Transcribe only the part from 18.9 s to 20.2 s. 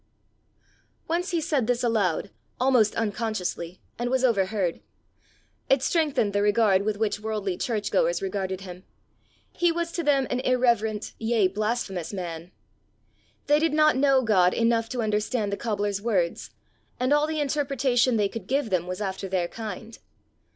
after their kind.